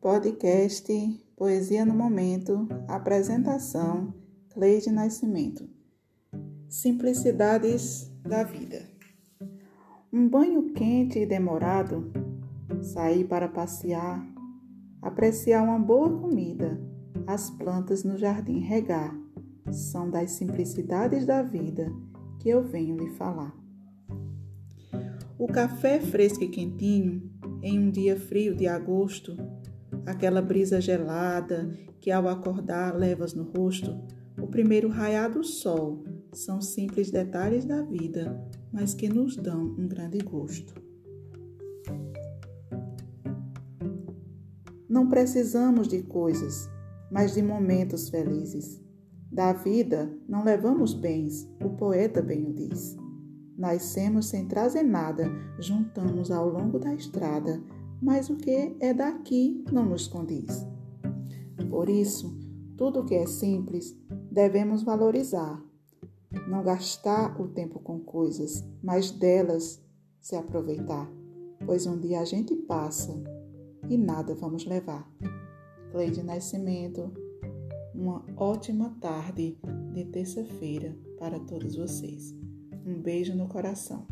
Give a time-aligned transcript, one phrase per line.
[0.00, 0.90] Podcast
[1.36, 4.14] Poesia no Momento, apresentação
[4.48, 5.68] Cleide Nascimento.
[6.70, 8.88] Simplicidades da vida.
[10.10, 12.10] Um banho quente e demorado,
[12.80, 14.26] sair para passear,
[15.02, 16.80] apreciar uma boa comida,
[17.26, 19.14] as plantas no jardim regar,
[19.70, 21.92] são das simplicidades da vida
[22.38, 23.54] que eu venho lhe falar.
[25.38, 27.30] O café fresco e quentinho,
[27.62, 29.36] em um dia frio de agosto,
[30.06, 33.98] aquela brisa gelada que ao acordar levas no rosto,
[34.40, 38.40] o primeiro raiar do sol, são simples detalhes da vida,
[38.72, 40.74] mas que nos dão um grande gosto.
[44.88, 46.68] Não precisamos de coisas,
[47.10, 48.80] mas de momentos felizes.
[49.30, 52.96] Da vida não levamos bens, o poeta bem o diz.
[53.56, 57.62] Nascemos sem trazer nada, juntamos ao longo da estrada,
[58.00, 60.66] mas o que é daqui não nos condiz.
[61.68, 62.36] Por isso,
[62.76, 63.96] tudo que é simples
[64.30, 65.62] devemos valorizar.
[66.48, 69.82] Não gastar o tempo com coisas, mas delas
[70.20, 71.10] se aproveitar,
[71.66, 73.12] pois um dia a gente passa
[73.88, 75.10] e nada vamos levar.
[75.90, 77.12] Cleide Nascimento,
[77.94, 79.58] uma ótima tarde
[79.92, 82.34] de terça-feira para todos vocês.
[82.86, 84.06] Um beijo no coração.